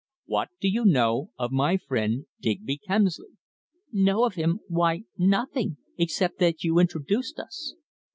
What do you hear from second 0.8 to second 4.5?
know of my friend Digby Kemsley?" "Know of